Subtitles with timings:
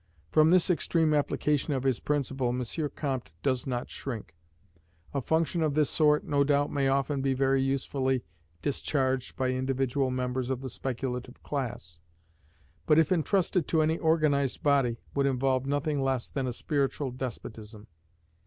[0.31, 2.63] From this extreme application of his principle M.
[2.95, 4.35] Comte does not shrink.
[5.13, 8.23] A function of this sort, no doubt, may often be very usefully
[8.63, 11.99] discharged by individual members of the speculative class;
[12.87, 17.85] but if entrusted to any organized body, would involve nothing less than a spiritual despotism.